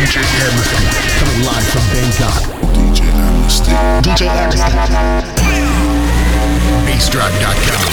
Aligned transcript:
DJ 0.00 0.16
Amnesty, 0.16 0.80
coming 1.18 1.44
live 1.44 1.66
from 1.68 1.84
Bangkok. 1.92 2.40
DJ 2.72 3.00
Amnesty. 3.12 3.72
DJ 4.00 4.22
Amnesty. 4.32 4.72
BassDrive.com. 6.86 7.84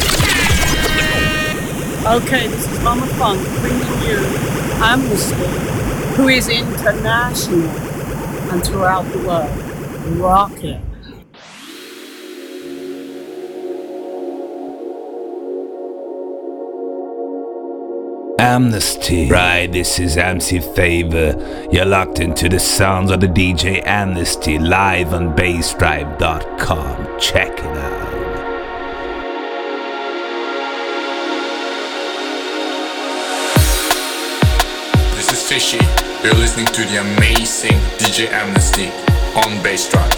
Okay, 2.22 2.48
this 2.48 2.66
is 2.72 2.80
Mama 2.82 3.08
Funk 3.08 3.42
bringing 3.60 4.02
you 4.08 4.20
Amnesty, 4.82 5.36
who 6.16 6.30
is 6.30 6.48
international 6.48 7.70
and 8.52 8.64
throughout 8.64 9.04
the 9.12 9.20
world. 9.28 9.52
Rock. 10.18 10.87
Amnesty. 18.40 19.30
Right, 19.30 19.72
this 19.72 20.00
is 20.00 20.16
MC 20.16 20.60
Favor. 20.60 21.36
You're 21.72 21.86
locked 21.86 22.20
into 22.20 22.48
the 22.48 22.60
sounds 22.60 23.10
of 23.10 23.20
the 23.20 23.28
DJ 23.28 23.82
Amnesty 23.86 24.60
live 24.60 25.14
on 25.14 25.36
bassdrive.com. 25.36 27.20
Check 27.20 27.60
it 27.60 27.66
out. 27.66 28.08
This 35.16 35.32
is 35.32 35.48
Fishy. 35.48 35.80
You're 36.24 36.36
listening 36.36 36.68
to 36.68 36.82
the 36.86 37.02
amazing 37.02 37.78
DJ 37.98 38.30
Amnesty 38.32 38.90
on 39.36 39.64
Bass 39.64 39.90
Drive. 39.90 40.14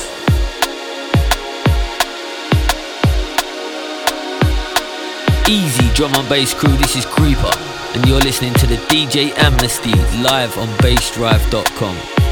Easy 5.50 5.90
drum 5.96 6.14
and 6.14 6.30
bass 6.30 6.54
crew, 6.54 6.70
this 6.78 6.96
is 6.96 7.06
Kr33per, 7.08 7.79
and 7.96 8.08
you're 8.08 8.20
listening 8.20 8.54
to 8.56 8.68
the 8.68 8.78
DJ 8.88 9.32
Amnesty 9.38 9.94
live 10.22 10.58
on 10.58 10.68
bassdrive.com. 10.78 12.29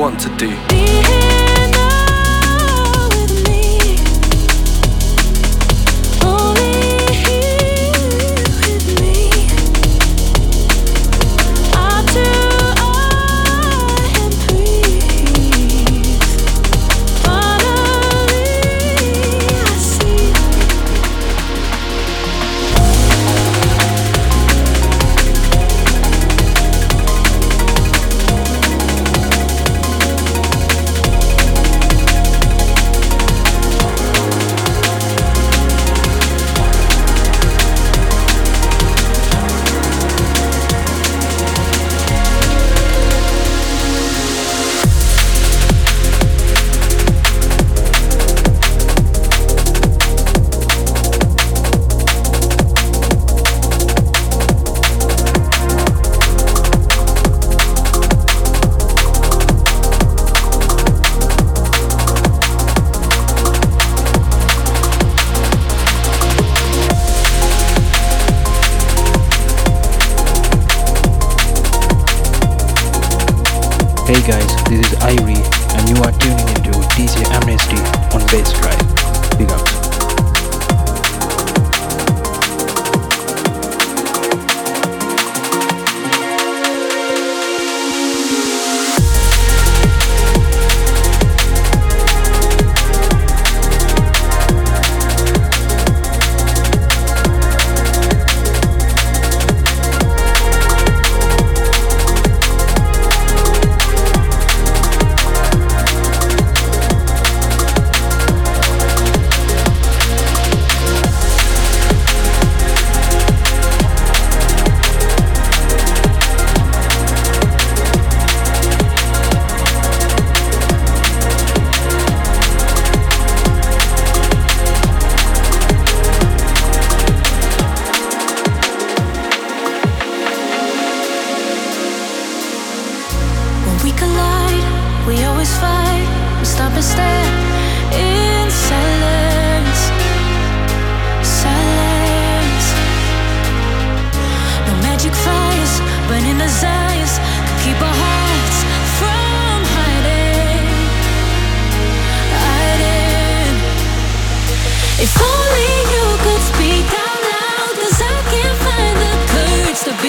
want 0.00 0.18
to 0.18 0.34
do. 0.38 0.49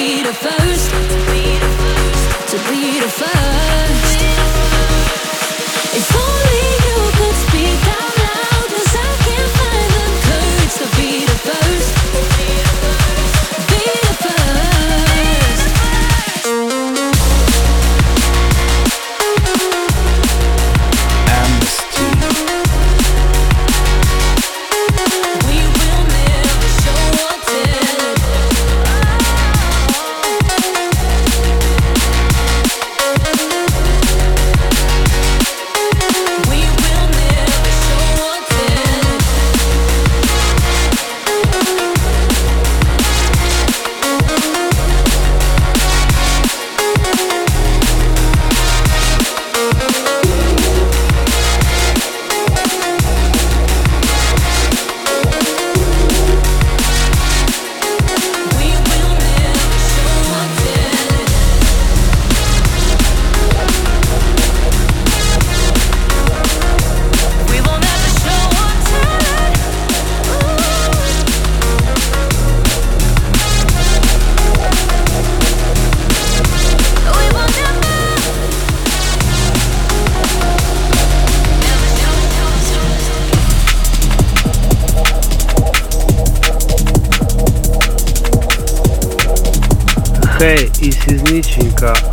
be 0.01 0.23
the 0.23 0.33
first. 0.33 1.20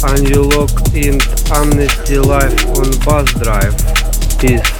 and 0.09 0.29
you 0.29 0.43
logged 0.43 0.95
in 0.95 1.21
Amnesty 1.53 2.19
Live 2.19 2.65
on 2.71 2.91
Bass 3.05 3.33
Drive. 3.35 3.77
Peace. 4.39 4.78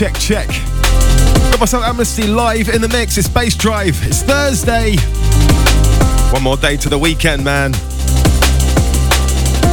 Check, 0.00 0.18
check. 0.18 0.48
Got 1.50 1.60
myself 1.60 1.84
Amnesty 1.84 2.26
live 2.26 2.70
in 2.70 2.80
the 2.80 2.88
mix. 2.88 3.18
It's 3.18 3.28
Bass 3.28 3.54
Drive. 3.54 4.02
It's 4.06 4.22
Thursday. 4.22 4.96
One 6.32 6.42
more 6.42 6.56
day 6.56 6.78
to 6.78 6.88
the 6.88 6.96
weekend, 6.96 7.44
man. 7.44 7.72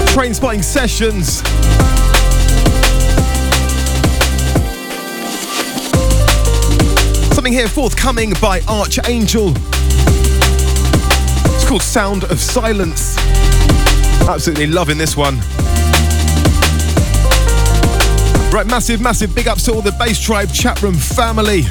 Train 0.07 0.33
spotting 0.33 0.61
sessions. 0.61 1.37
Something 7.33 7.53
here 7.53 7.69
forthcoming 7.69 8.33
by 8.41 8.59
Archangel. 8.67 9.53
It's 11.55 11.65
called 11.65 11.83
Sound 11.83 12.25
of 12.25 12.41
Silence. 12.41 13.17
Absolutely 14.27 14.67
loving 14.67 14.97
this 14.97 15.15
one. 15.15 15.39
Right, 18.51 18.65
massive, 18.65 19.01
massive 19.01 19.35
big 19.35 19.47
ups 19.47 19.63
to 19.65 19.73
all 19.73 19.81
the 19.81 19.91
Bass 19.93 20.19
Drive 20.23 20.53
chat 20.53 20.81
room 20.81 20.95
family. 20.95 21.61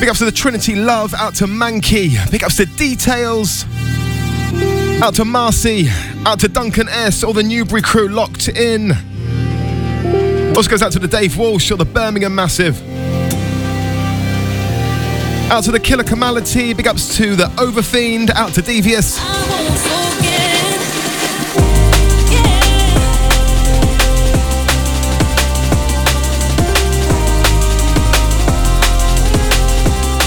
Big 0.00 0.08
ups 0.08 0.20
to 0.20 0.24
the 0.24 0.32
Trinity 0.32 0.76
Love, 0.76 1.12
out 1.14 1.34
to 1.34 1.44
Mankey. 1.44 2.30
Big 2.30 2.44
ups 2.44 2.56
to 2.56 2.64
Details. 2.64 3.64
Out 5.02 5.14
to 5.16 5.24
Marcy. 5.24 5.88
Out 6.24 6.40
to 6.40 6.48
Duncan 6.48 6.88
S. 6.88 7.22
All 7.22 7.32
the 7.32 7.42
Newbury 7.42 7.82
crew 7.82 8.08
locked 8.08 8.48
in. 8.48 8.92
Also 10.56 10.70
goes 10.70 10.82
out 10.82 10.92
to 10.92 10.98
the 10.98 11.08
Dave 11.08 11.36
Walsh 11.36 11.70
or 11.70 11.76
the 11.76 11.84
Birmingham 11.84 12.34
Massive. 12.34 12.80
Out 15.50 15.64
to 15.64 15.72
the 15.72 15.80
Killer 15.80 16.04
Camality. 16.04 16.74
Big 16.74 16.86
ups 16.86 17.16
to 17.16 17.36
the 17.36 17.44
Overfiend. 17.56 18.30
Out 18.30 18.54
to 18.54 18.62
Devious. 18.62 19.18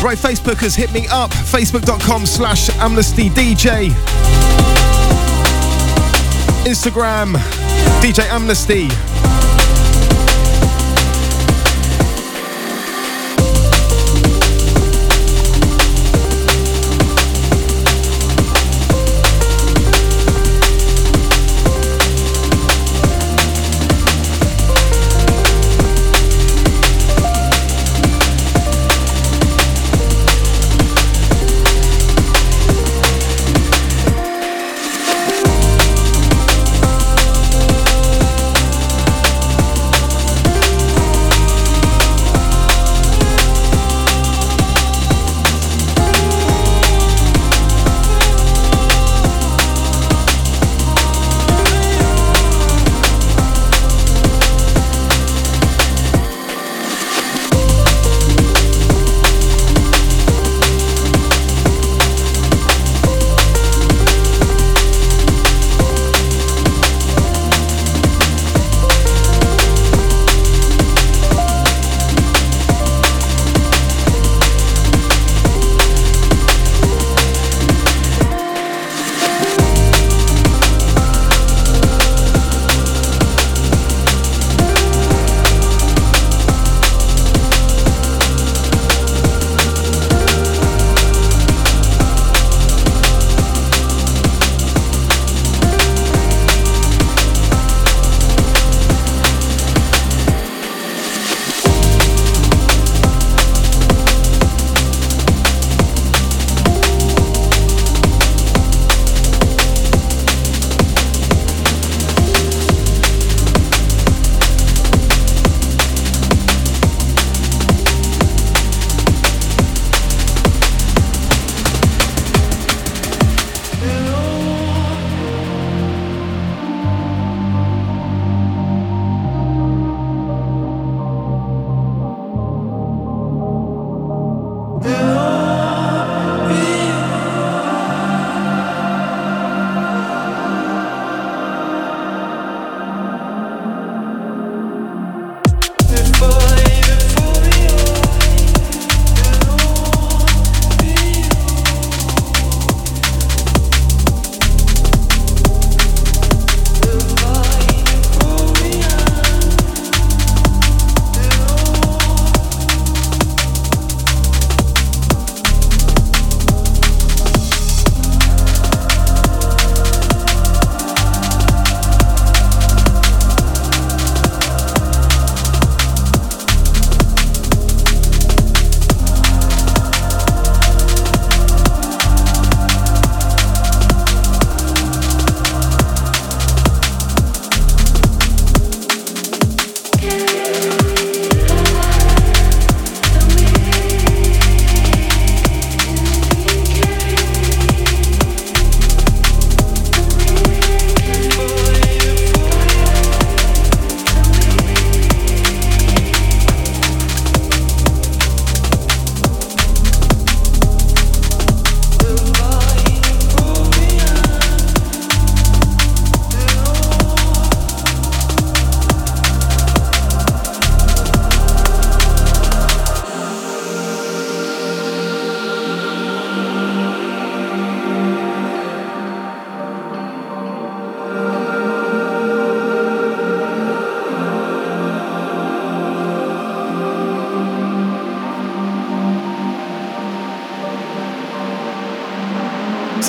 Right, 0.02 0.18
Facebook 0.18 0.58
has 0.62 0.76
hit 0.76 0.92
me 0.94 1.08
up. 1.12 1.30
Facebook.com 1.30 2.26
slash 2.26 2.70
amnesty 2.78 3.30
DJ. 3.30 3.90
Instagram, 6.66 7.34
DJ 8.02 8.28
Amnesty. 8.30 9.11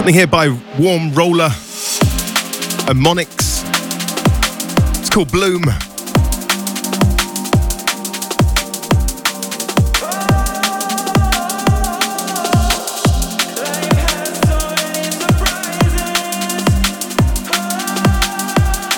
Something 0.03 0.15
here 0.17 0.27
by 0.27 0.49
Warm 0.81 1.15
Roller 1.15 1.49
and 2.89 2.99
Moniks. 2.99 3.63
It's 4.99 5.09
called 5.09 5.31
Bloom. 5.31 5.63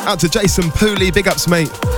Out 0.06 0.20
to 0.20 0.30
Jason 0.30 0.70
Pooley, 0.70 1.12
big 1.12 1.28
ups, 1.28 1.46
mate. 1.46 1.93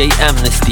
DJ 0.00 0.08
Amnesty 0.22 0.69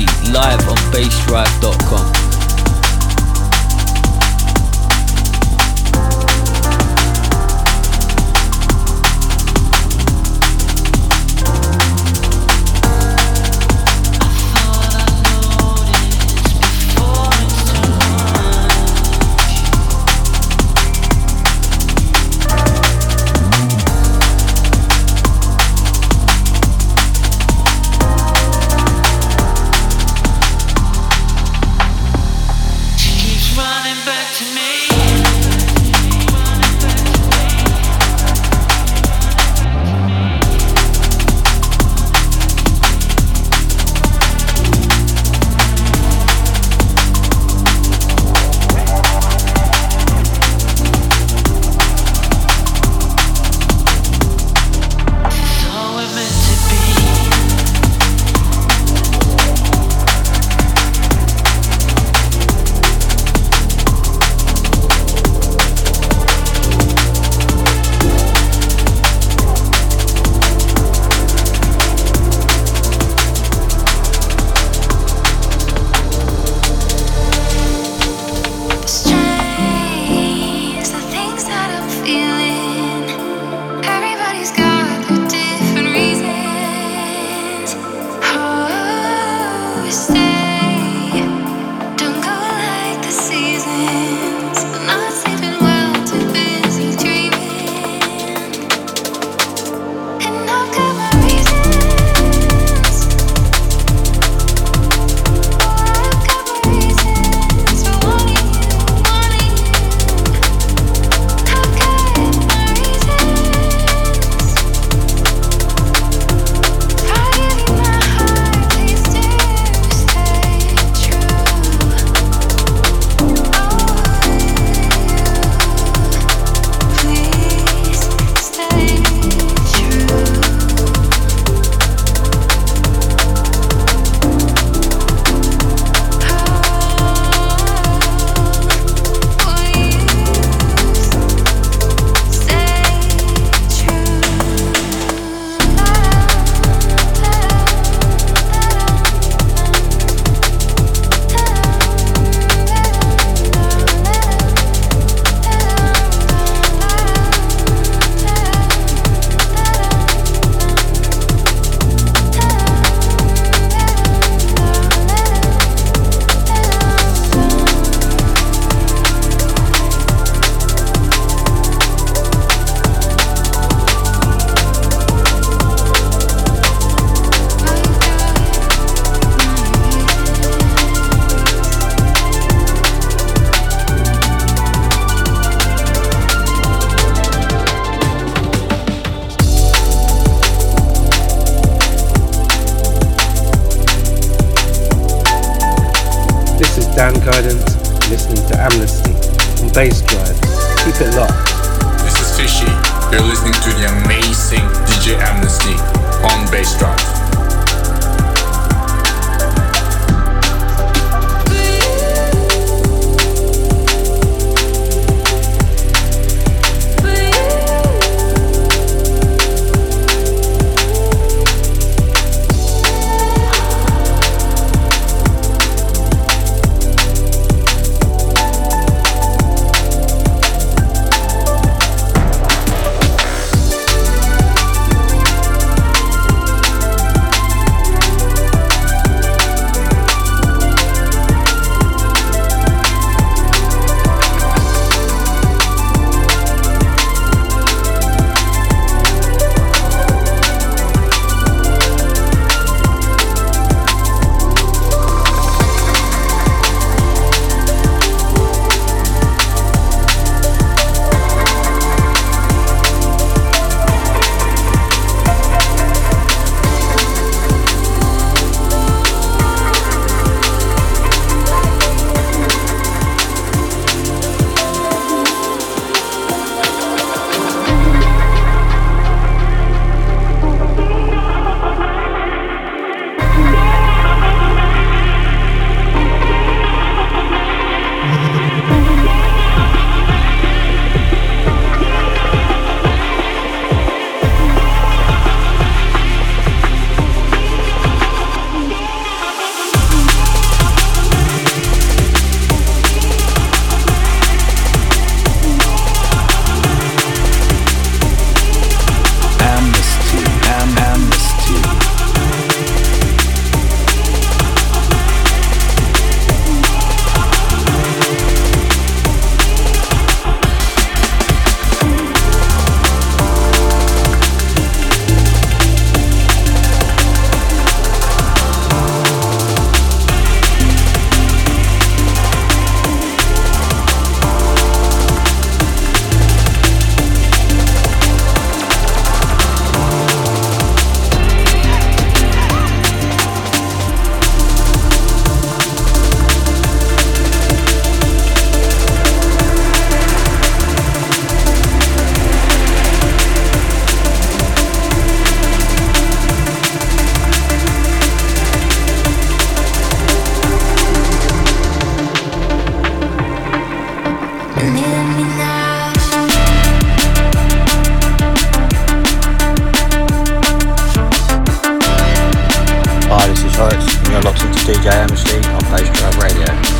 DJ 374.69 374.93
Amnesty 374.93 375.39
on 375.49 375.61
Bass 375.71 375.89
Drive 375.99 376.19
Radio. 376.19 376.78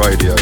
Radio. 0.00 0.39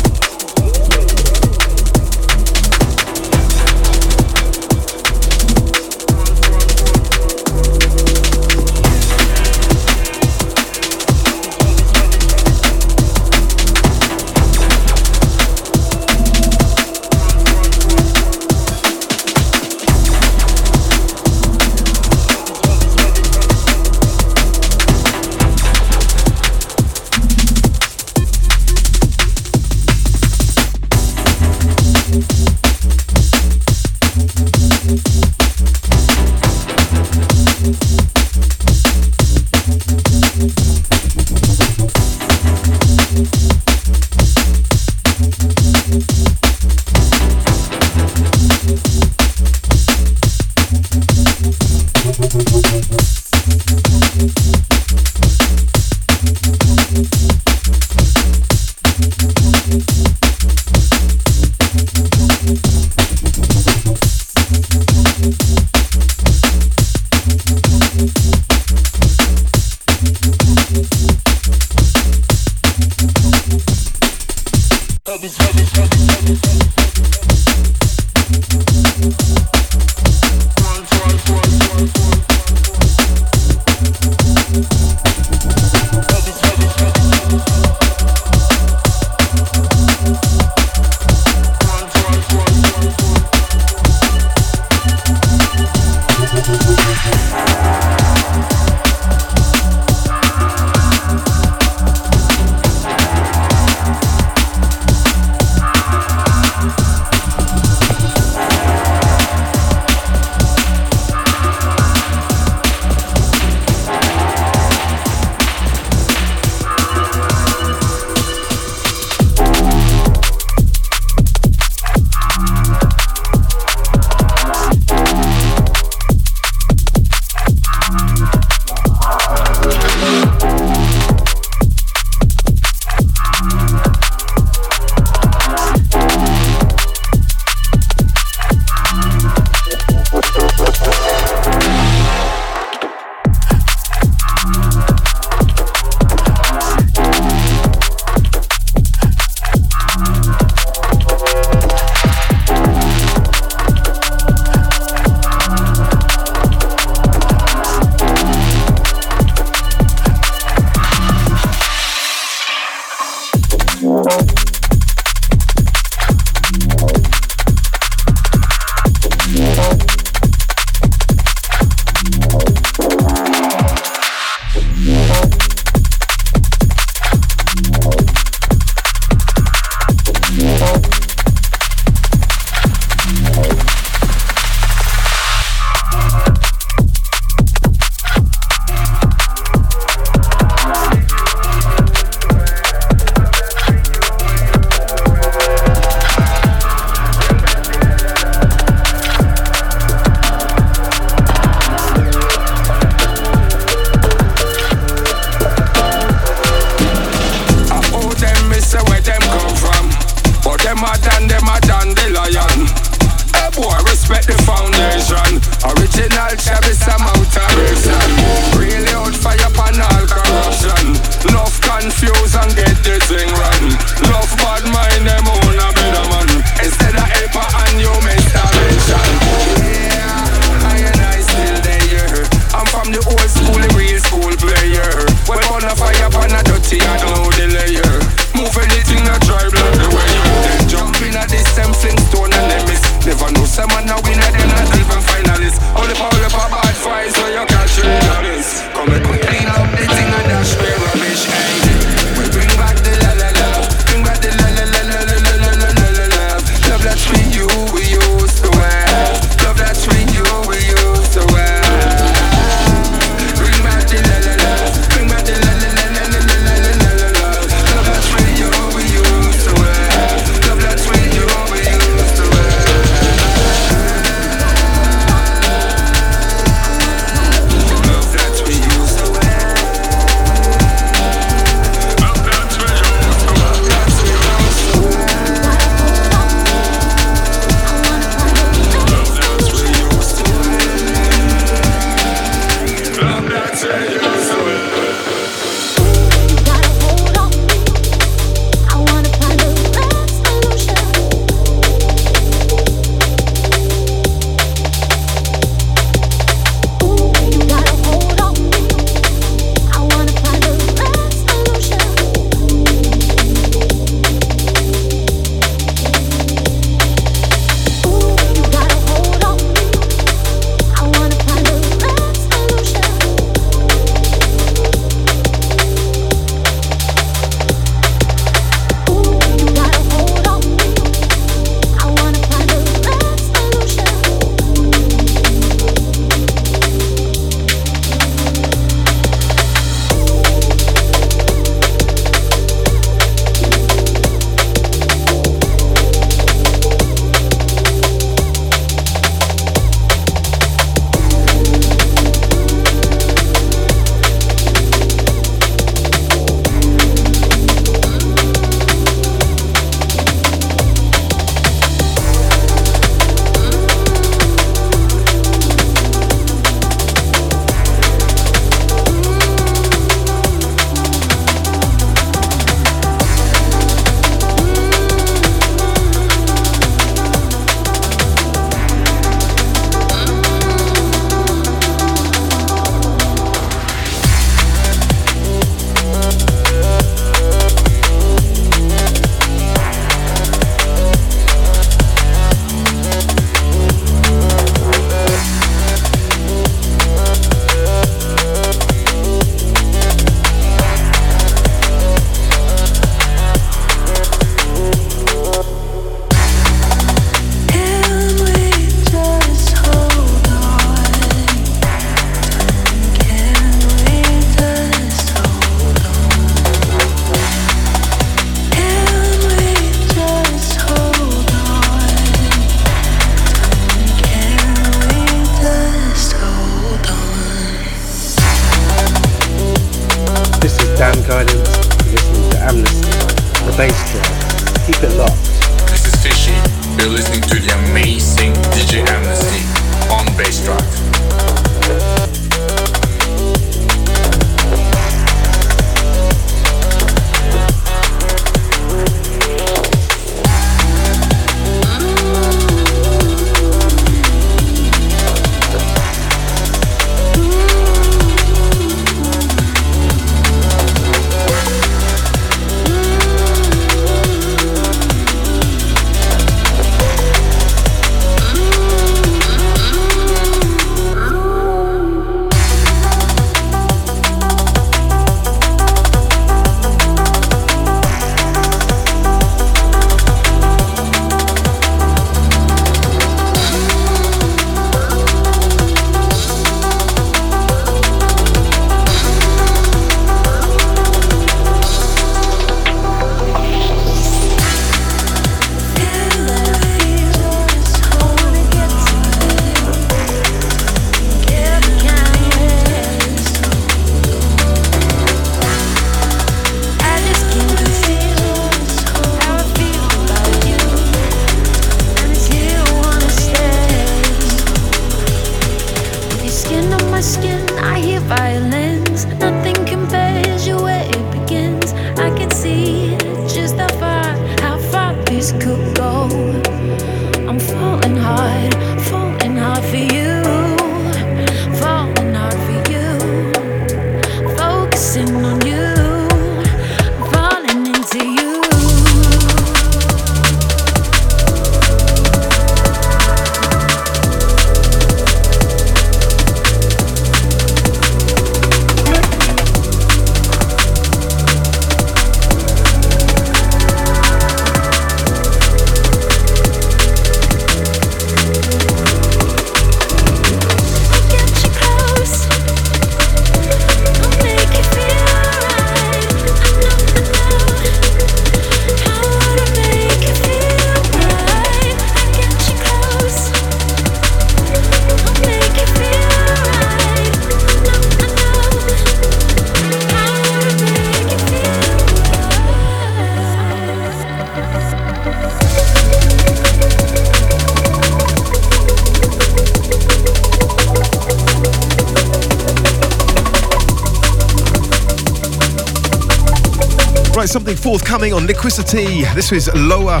Forthcoming 597.66 598.12
on 598.12 598.28
Liquidity. 598.28 599.02
This 599.16 599.32
is 599.32 599.48
Lowr. 599.48 600.00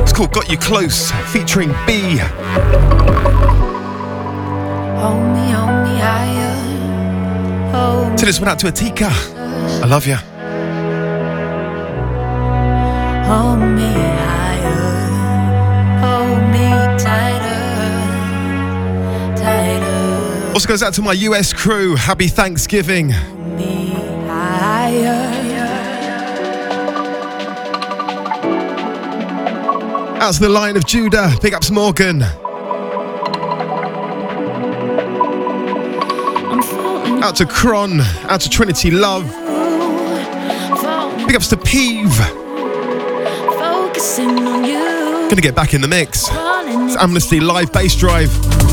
It's 0.00 0.12
called 0.12 0.30
Got 0.30 0.48
You 0.48 0.56
Close, 0.56 1.10
featuring 1.32 1.70
Be. 1.84 2.18
Hold 5.00 5.24
me, 5.34 5.50
hold 5.50 5.82
me 5.82 5.98
higher. 5.98 6.54
Hold 7.72 8.20
So 8.20 8.26
this 8.26 8.38
went 8.38 8.50
out 8.50 8.60
to 8.60 8.68
Atika. 8.68 9.10
I 9.82 9.86
love 9.86 10.06
you. 10.06 10.14
Hold 13.26 13.58
me 13.58 13.92
higher, 14.22 14.78
hold 16.06 16.40
me 16.52 16.68
tighter, 17.02 17.62
tighter, 19.42 20.52
Also 20.52 20.68
goes 20.68 20.84
out 20.84 20.94
to 20.94 21.02
my 21.02 21.14
US 21.14 21.52
crew. 21.52 21.96
Happy 21.96 22.28
Thanksgiving. 22.28 23.12
Out 30.24 30.32
to 30.32 30.40
the 30.40 30.48
line 30.48 30.74
of 30.78 30.86
Judah. 30.86 31.30
Big 31.42 31.52
ups 31.52 31.70
Morgan. 31.70 32.22
Out 37.22 37.36
to 37.36 37.44
Kron. 37.44 38.00
Out 38.30 38.40
to 38.40 38.48
Trinity 38.48 38.90
Love. 38.90 39.26
Big 41.26 41.36
ups 41.36 41.48
to 41.48 41.58
Peeve. 41.58 42.16
Focusing 43.58 44.30
on 44.48 44.64
you. 44.64 45.28
Gonna 45.28 45.42
get 45.42 45.54
back 45.54 45.74
in 45.74 45.82
the 45.82 45.88
mix. 45.88 46.26
It's 46.30 46.96
Amnesty 46.96 47.40
Live 47.40 47.70
Bass 47.70 47.94
Drive. 47.94 48.63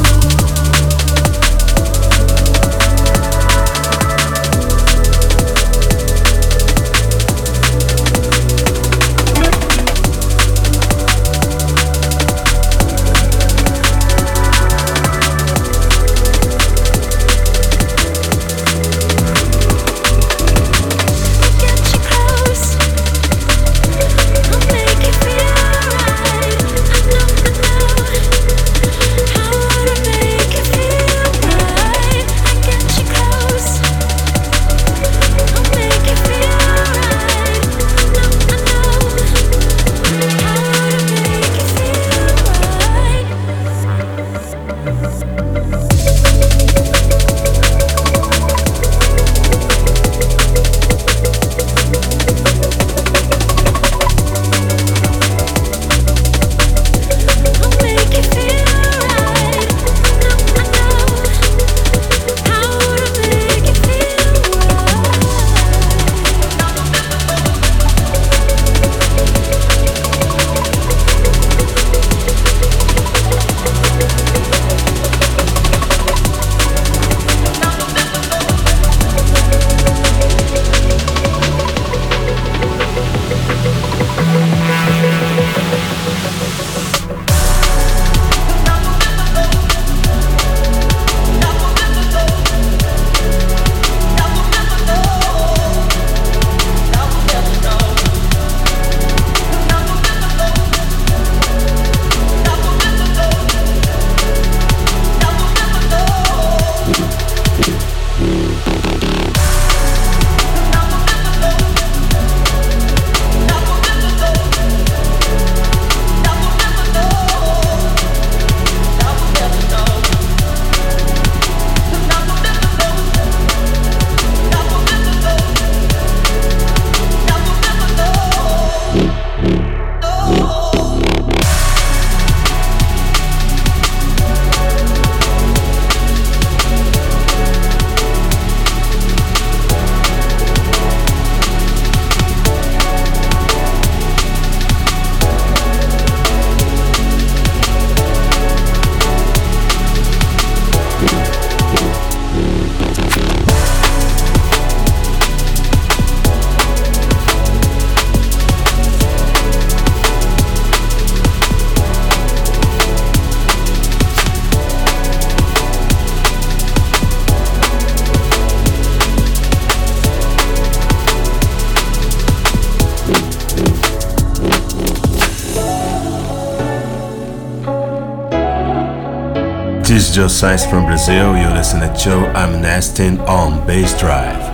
Joe 180.22 180.28
Sainz 180.28 180.70
from 180.70 180.86
Brazil. 180.86 181.36
You're 181.36 181.50
listening 181.50 181.92
to 181.92 182.00
Joe 182.00 182.26
I'm 182.36 182.62
Nesting 182.62 183.20
on 183.22 183.66
Bass. 183.66 184.00
Drive 184.00 184.51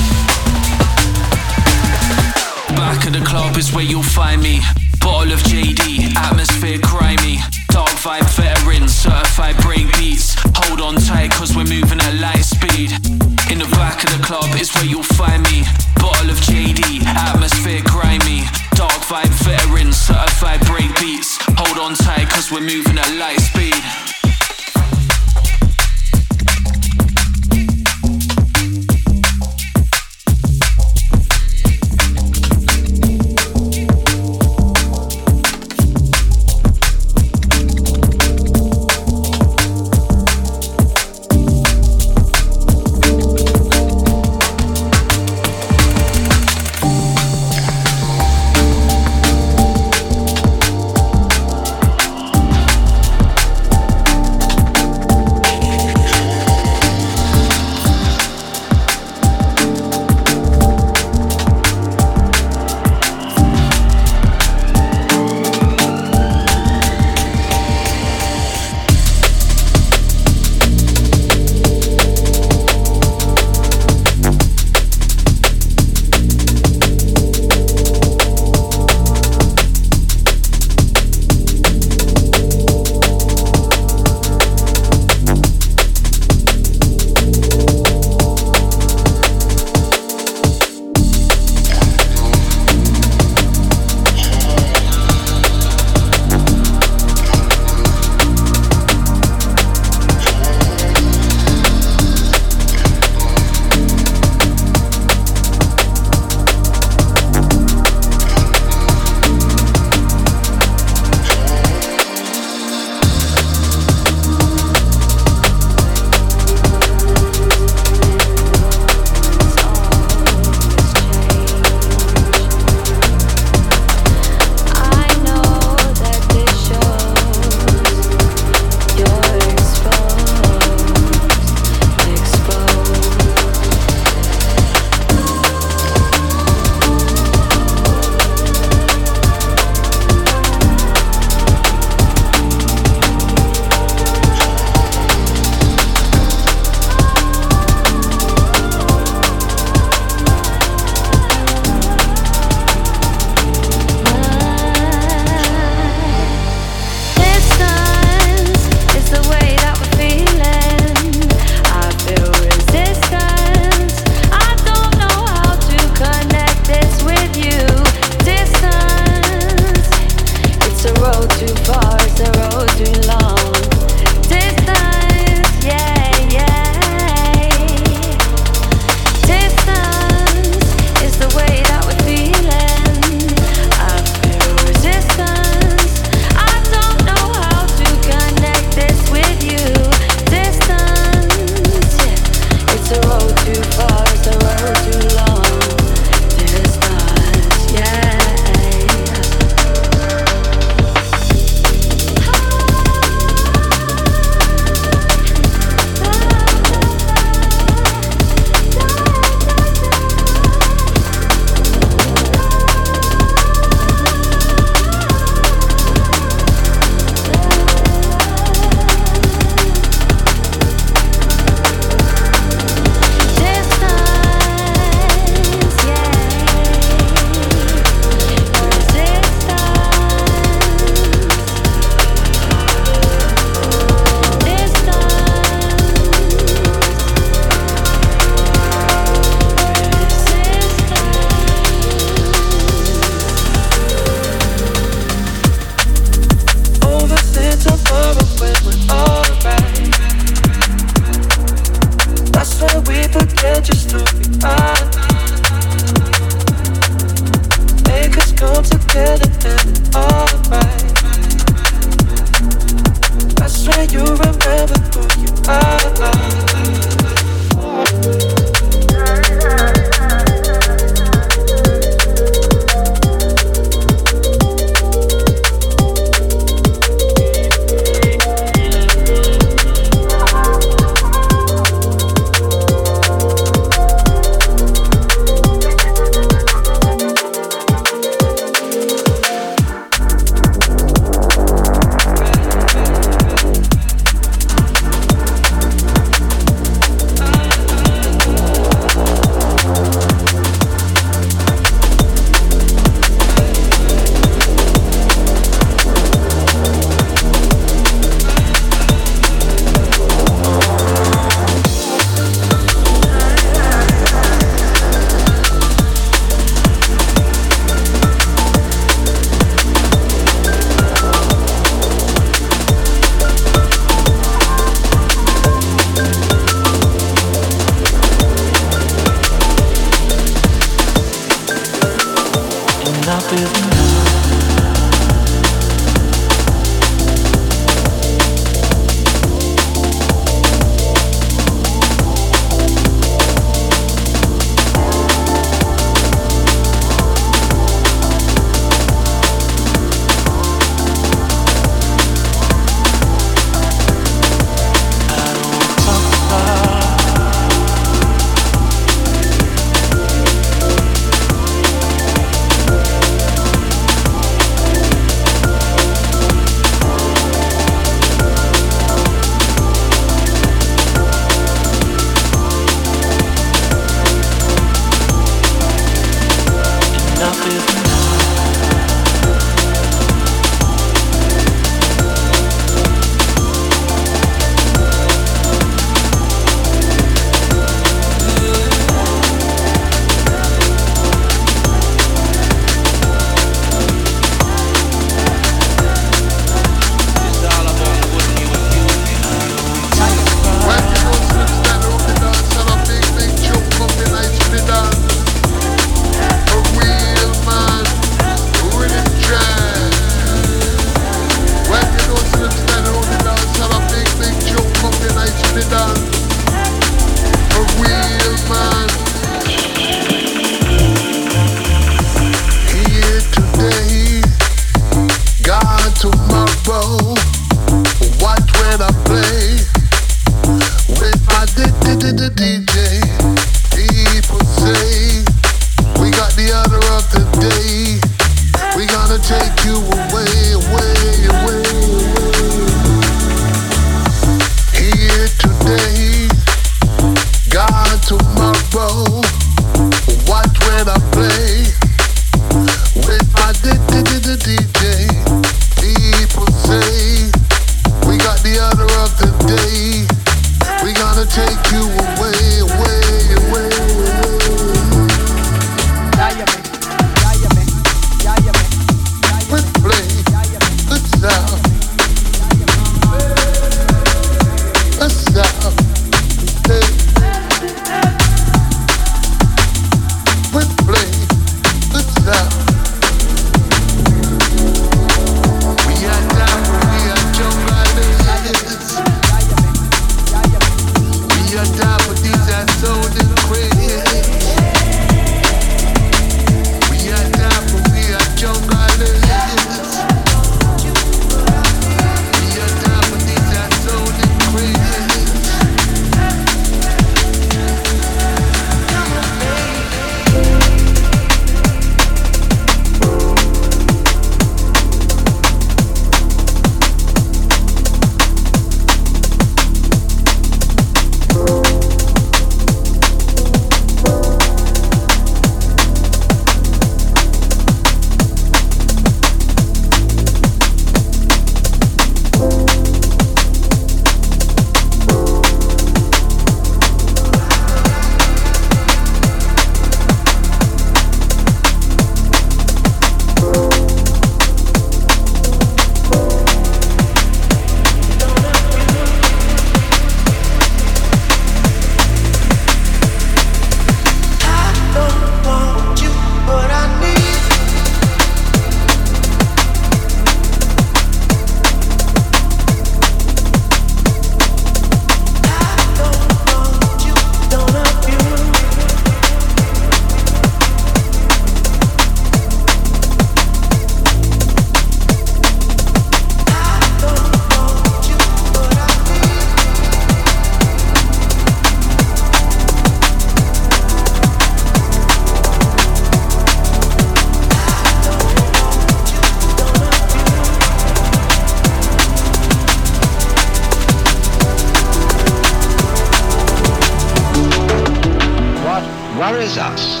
worries 599.36 599.58
us 599.58 600.00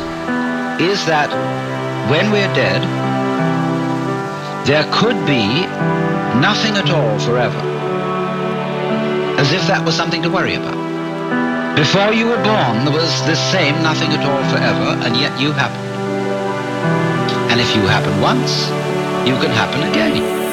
is 0.80 1.04
that 1.04 1.28
when 2.10 2.32
we're 2.32 2.52
dead, 2.54 2.80
there 4.66 4.88
could 4.90 5.18
be 5.26 5.44
nothing 6.40 6.72
at 6.80 6.88
all 6.88 7.18
forever, 7.18 7.60
as 9.36 9.52
if 9.52 9.60
that 9.66 9.84
was 9.84 9.94
something 9.94 10.22
to 10.22 10.30
worry 10.30 10.54
about. 10.54 10.78
Before 11.76 12.14
you 12.14 12.28
were 12.28 12.42
born, 12.42 12.88
there 12.88 12.96
was 12.96 13.12
this 13.26 13.40
same 13.52 13.74
nothing 13.82 14.08
at 14.16 14.24
all 14.24 14.42
forever, 14.48 14.96
and 15.04 15.14
yet 15.14 15.38
you 15.38 15.52
happened. 15.52 15.84
And 17.52 17.60
if 17.60 17.76
you 17.76 17.82
happen 17.82 18.18
once, 18.22 18.68
you 19.28 19.36
can 19.36 19.52
happen 19.52 19.82
again. 19.90 20.45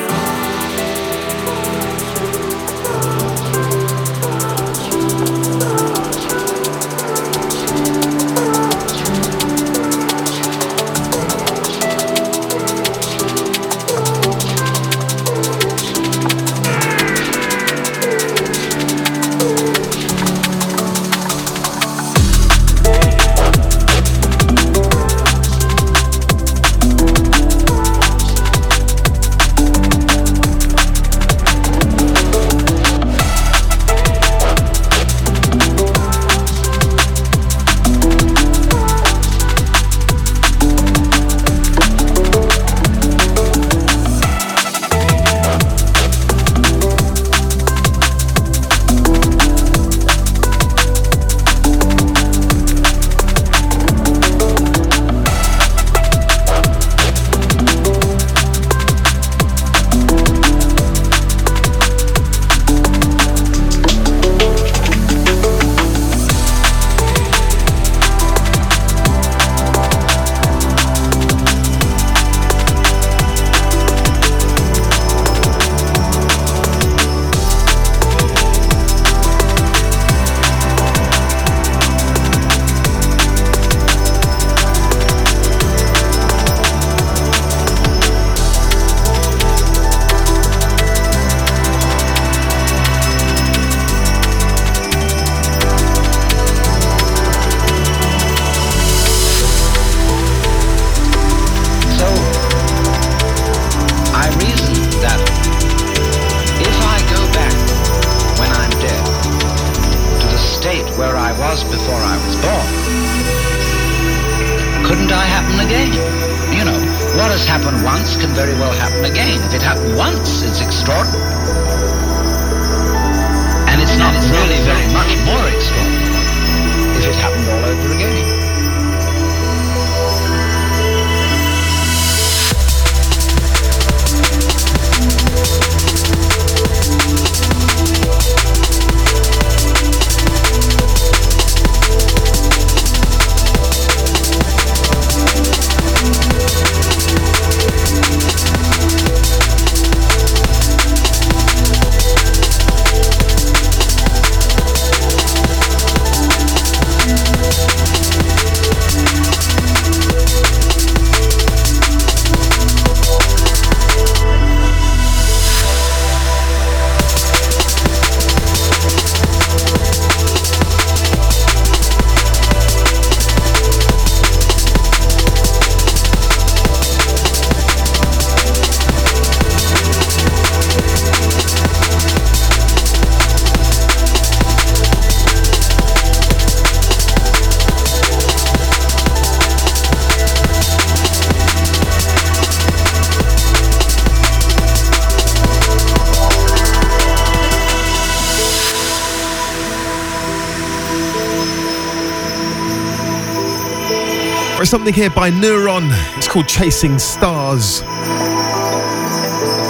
Right, 204.63 204.69
something 204.69 204.93
here 204.93 205.09
by 205.09 205.29
Neuron. 205.29 205.89
It's 206.15 206.29
called 206.29 206.47
Chasing 206.47 206.97
Stars. 206.97 207.79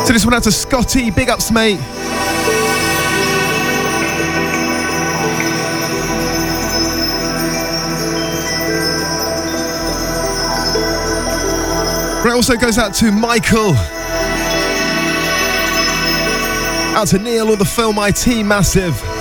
So 0.05 0.13
this 0.13 0.23
one 0.23 0.35
out 0.35 0.43
to 0.43 0.51
Scotty. 0.51 1.09
Big 1.09 1.29
ups, 1.29 1.49
mate. 1.51 1.79
Right, 12.23 12.33
also 12.35 12.55
goes 12.55 12.77
out 12.77 12.93
to 12.93 13.11
Michael. 13.11 13.73
Out 16.95 17.07
to 17.07 17.17
Neil 17.17 17.49
or 17.49 17.55
the 17.55 17.65
Film 17.65 17.95
IT 17.97 18.45
Massive. 18.45 19.12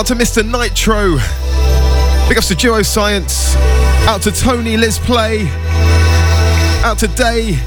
Out 0.00 0.06
to 0.06 0.14
Mr. 0.14 0.42
Nitro. 0.42 1.16
Big 2.26 2.38
ups 2.38 2.48
to 2.48 2.54
Duoscience. 2.54 3.54
Out 4.06 4.22
to 4.22 4.32
Tony 4.32 4.78
Liz 4.78 4.98
Play. 4.98 5.46
Out 6.82 6.96
to 7.00 7.08
Day. 7.08 7.58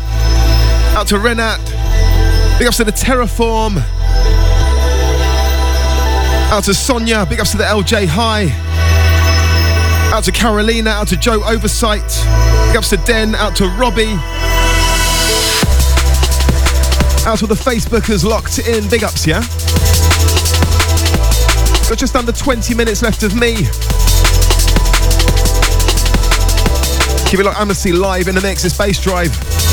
Out 0.95 1.05
to 1.09 1.17
Renat. 1.19 1.63
Big 2.57 2.67
ups 2.67 2.77
to 2.77 2.85
the 2.85 2.91
Terraform. 2.91 3.77
Out 6.51 6.63
to 6.63 6.73
Sonia. 6.73 7.23
Big 7.29 7.39
ups 7.39 7.51
to 7.51 7.57
the 7.57 7.65
LJ 7.65 8.07
High. 8.07 8.49
Out 10.11 10.23
to 10.23 10.31
Carolina. 10.31 10.89
Out 10.89 11.09
to 11.09 11.17
Joe 11.17 11.43
Oversight. 11.43 12.01
Big 12.69 12.77
ups 12.77 12.89
to 12.89 12.97
Den. 13.05 13.35
Out 13.35 13.55
to 13.57 13.67
Robbie. 13.77 14.17
Out 17.27 17.37
to 17.37 17.45
the 17.45 17.53
Facebookers 17.53 18.25
locked 18.25 18.57
in. 18.57 18.89
Big 18.89 19.03
ups, 19.03 19.27
yeah? 19.27 19.43
Just 21.95 22.15
under 22.15 22.31
20 22.31 22.73
minutes 22.73 23.01
left 23.01 23.23
of 23.23 23.35
me. 23.35 23.55
Keep 27.29 27.39
it 27.39 27.45
like 27.45 27.57
Amnesty 27.57 27.93
live 27.93 28.27
in 28.27 28.35
the 28.35 28.41
mix. 28.41 28.65
It's 28.65 28.77
Bass 28.77 29.01
Drive. 29.01 29.72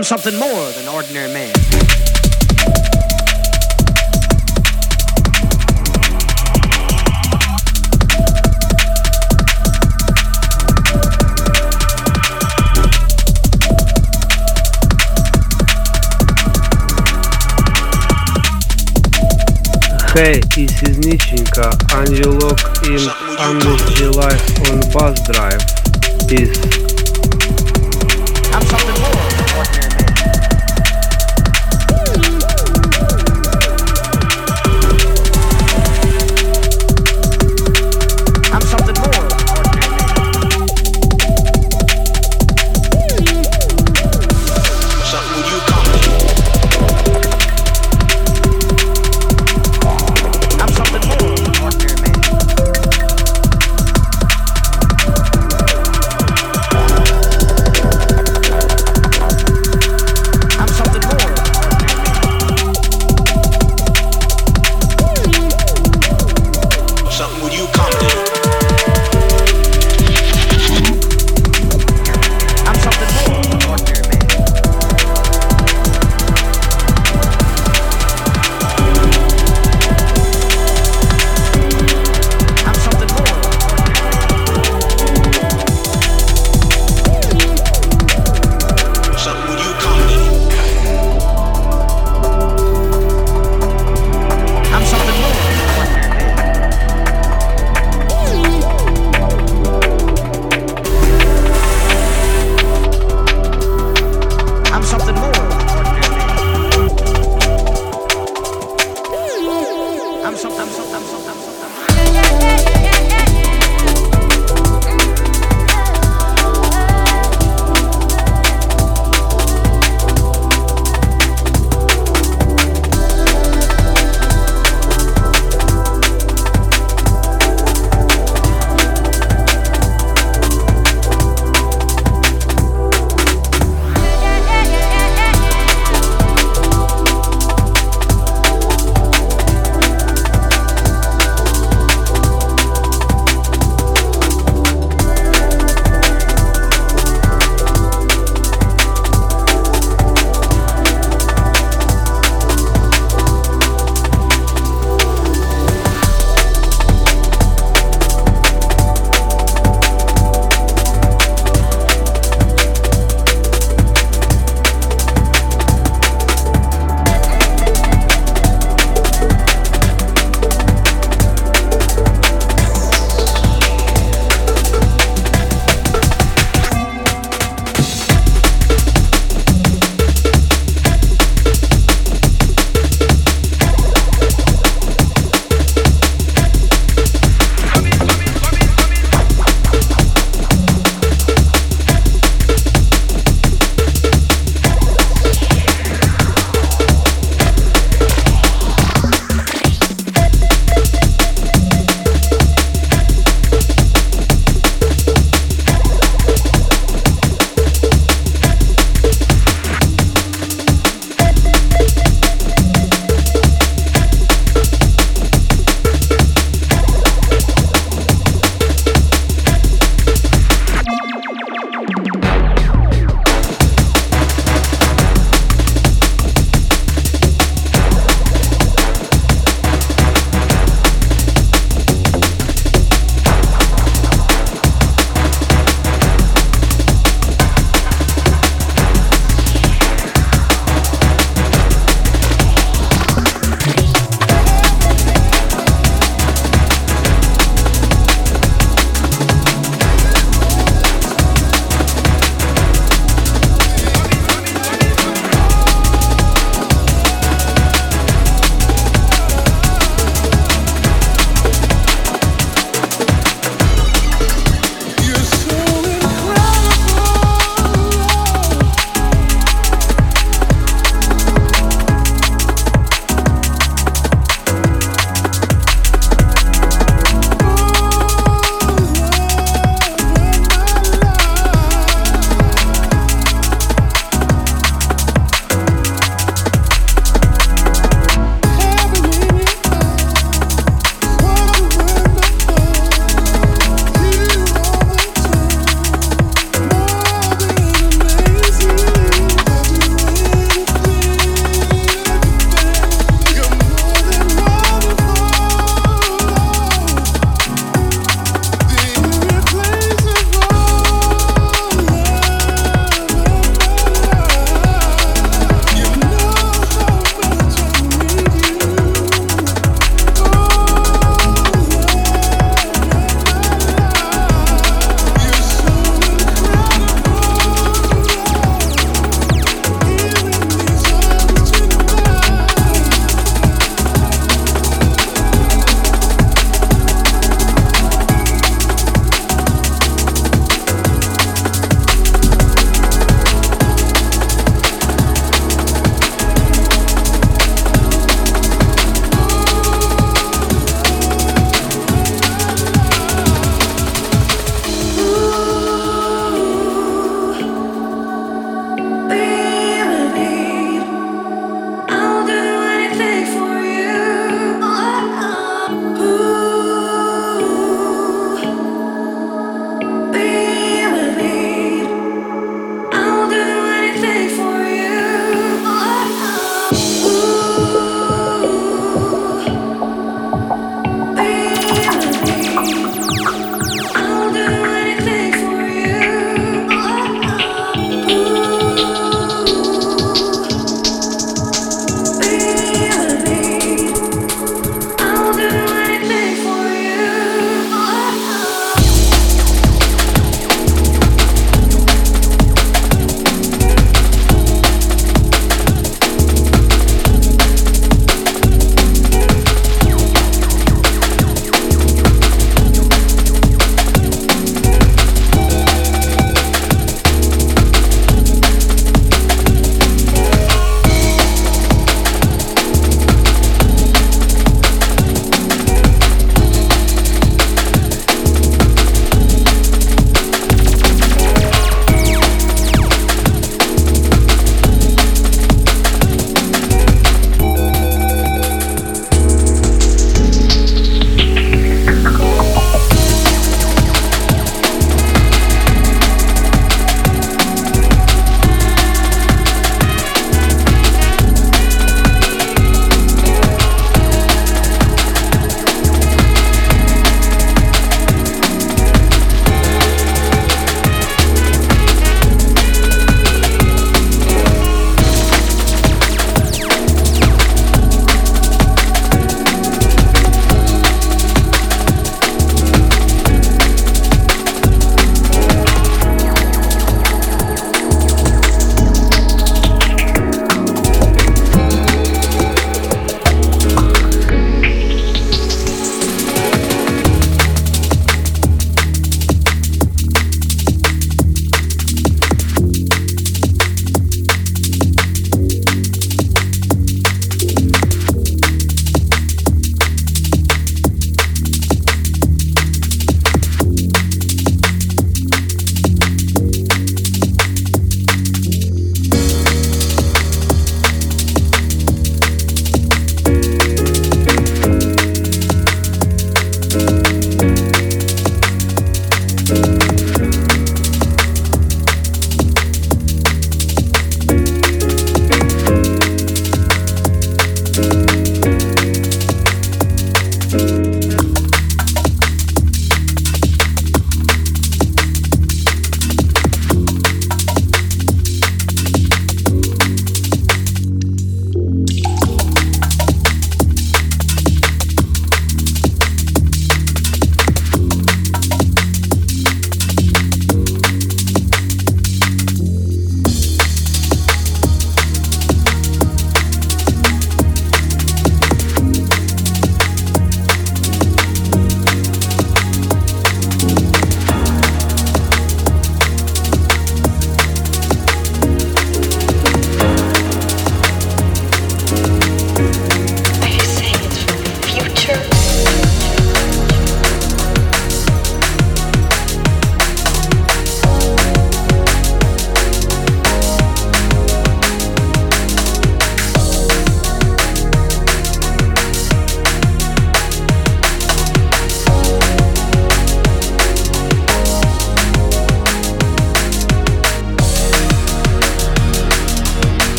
I'm 0.00 0.04
something 0.04 0.38
more 0.38 0.70
than 0.70 0.88
ordinary 0.88 1.30
man. 1.30 1.52
Hey, 20.14 20.40
this 20.40 20.82
is 20.82 20.98
Nichenka 21.00 21.76
and 21.92 22.16
you 22.16 22.30
look 22.38 22.58
in 22.86 23.04
Unleash 23.38 24.00
the 24.00 24.10
Life 24.16 24.70
on 24.70 24.80
Bass 24.94 25.20
Drive. 25.28 26.26
Peace. 26.26 26.89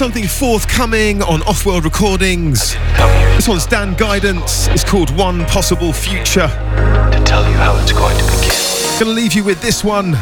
Something 0.00 0.26
forthcoming 0.26 1.22
on 1.24 1.42
Off 1.42 1.66
World 1.66 1.84
Recordings. 1.84 2.74
This 3.36 3.46
one's 3.46 3.66
Dan 3.66 3.92
Guidance. 3.92 4.66
It's 4.68 4.82
called 4.82 5.14
One 5.14 5.44
Possible 5.44 5.92
Future. 5.92 6.48
To 6.48 7.22
tell 7.26 7.46
you 7.46 7.54
how 7.58 7.78
it's 7.82 7.92
going 7.92 8.16
to 8.16 8.24
begin. 8.24 8.98
Gonna 8.98 9.10
leave 9.10 9.34
you 9.34 9.44
with 9.44 9.60
this 9.60 9.84
one. 9.84 10.12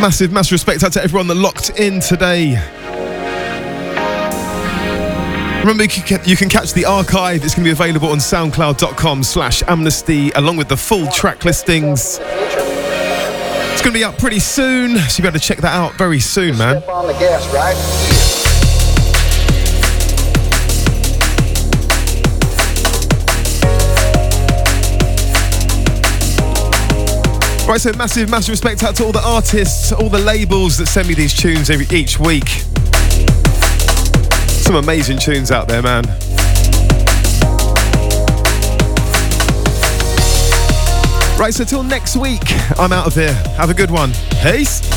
Massive, 0.00 0.32
massive 0.32 0.50
respect 0.50 0.82
out 0.82 0.94
to 0.94 1.02
everyone 1.04 1.28
that 1.28 1.36
locked 1.36 1.70
in 1.78 2.00
today. 2.00 2.60
Remember, 5.60 5.84
you 5.84 5.88
can, 5.88 6.20
you 6.26 6.36
can 6.36 6.48
catch 6.48 6.72
the 6.72 6.84
archive. 6.84 7.44
It's 7.44 7.54
going 7.54 7.64
to 7.64 7.68
be 7.68 7.72
available 7.72 8.08
on 8.08 8.18
soundcloud.com 8.18 9.22
slash 9.22 9.62
amnesty, 9.68 10.32
along 10.32 10.56
with 10.56 10.68
the 10.68 10.76
full 10.76 11.06
track 11.06 11.44
listings. 11.44 12.18
It's 13.84 13.90
going 13.90 14.00
to 14.00 14.08
be 14.08 14.14
up 14.14 14.18
pretty 14.18 14.38
soon, 14.38 14.96
so 14.96 15.18
you'll 15.18 15.24
be 15.24 15.28
able 15.28 15.38
to 15.38 15.46
check 15.46 15.58
that 15.58 15.74
out 15.74 15.92
very 15.96 16.18
soon, 16.18 16.56
man. 16.56 16.82
on 16.84 17.06
the 17.06 17.12
gas 17.12 17.46
right 17.52 17.76
Right, 27.68 27.78
so 27.78 27.92
massive, 27.92 28.30
massive 28.30 28.52
respect 28.52 28.82
out 28.84 28.96
to 28.96 29.04
all 29.04 29.12
the 29.12 29.22
artists, 29.22 29.92
all 29.92 30.08
the 30.08 30.18
labels 30.18 30.78
that 30.78 30.86
send 30.86 31.06
me 31.06 31.12
these 31.12 31.34
tunes 31.34 31.68
every, 31.68 31.84
each 31.94 32.18
week. 32.18 32.48
Some 34.48 34.76
amazing 34.76 35.18
tunes 35.18 35.50
out 35.50 35.68
there, 35.68 35.82
man. 35.82 36.04
Right, 41.44 41.52
so 41.52 41.62
till 41.62 41.82
next 41.82 42.16
week, 42.16 42.40
I'm 42.78 42.90
out 42.90 43.06
of 43.06 43.14
here. 43.14 43.34
Have 43.58 43.68
a 43.68 43.74
good 43.74 43.90
one. 43.90 44.12
Peace. 44.42 44.93